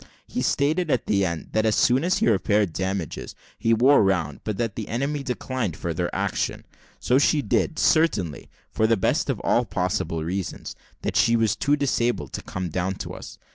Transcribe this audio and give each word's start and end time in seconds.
He 0.27 0.41
stated, 0.41 0.89
at 0.89 1.05
the 1.05 1.23
end, 1.23 1.49
that 1.51 1.63
as 1.63 1.75
soon 1.75 2.03
as 2.03 2.17
he 2.17 2.27
repaired 2.27 2.73
damages, 2.73 3.35
he 3.59 3.71
wore 3.71 4.01
round, 4.03 4.39
but 4.43 4.57
that 4.57 4.73
the 4.75 4.87
enemy 4.87 5.21
declined 5.21 5.77
further 5.77 6.09
action. 6.11 6.65
So 6.99 7.19
she 7.19 7.43
did, 7.43 7.77
certainly 7.77 8.49
for 8.71 8.87
the 8.87 8.97
best 8.97 9.29
of 9.29 9.39
all 9.41 9.63
possible 9.63 10.23
reasons, 10.23 10.75
that 11.03 11.15
she 11.15 11.35
was 11.35 11.55
too 11.55 11.75
disabled 11.75 12.33
to 12.33 12.41
come 12.41 12.69
down 12.69 12.95
to 12.95 13.13
us. 13.13 13.37